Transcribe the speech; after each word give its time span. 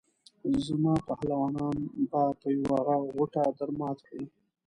زما 0.65 0.93
پهلوانان 1.07 1.77
به 2.09 2.21
په 2.39 2.47
یوه 2.57 2.77
غوټه 3.13 3.43
درمات 3.59 3.97
کړي. 4.07 4.25